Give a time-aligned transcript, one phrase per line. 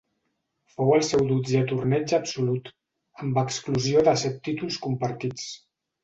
[0.75, 2.71] Fou el seu dotzè torneig absolut,
[3.25, 5.45] amb exclusió de set títols compartits.